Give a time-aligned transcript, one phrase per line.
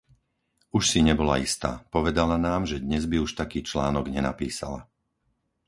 [0.77, 4.79] Už si nebola istá; povedala nám, že dnes by už taký článok nenapísala.